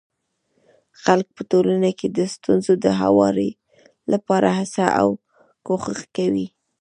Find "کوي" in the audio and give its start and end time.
6.15-6.47